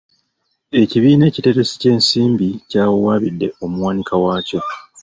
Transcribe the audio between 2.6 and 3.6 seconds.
kyawawaabidde